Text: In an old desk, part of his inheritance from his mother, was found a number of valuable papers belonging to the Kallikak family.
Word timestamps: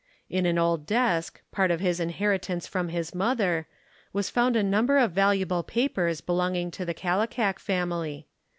In 0.31 0.47
an 0.47 0.57
old 0.57 0.87
desk, 0.87 1.43
part 1.51 1.69
of 1.69 1.79
his 1.79 1.99
inheritance 1.99 2.65
from 2.65 2.89
his 2.89 3.13
mother, 3.13 3.67
was 4.11 4.31
found 4.31 4.55
a 4.55 4.63
number 4.63 4.97
of 4.97 5.11
valuable 5.11 5.61
papers 5.61 6.21
belonging 6.21 6.71
to 6.71 6.85
the 6.85 6.95
Kallikak 6.95 7.59
family. 7.59 8.25